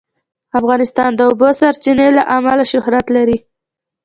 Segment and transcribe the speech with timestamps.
[0.59, 3.37] افغانستان د د اوبو سرچینې له امله شهرت لري.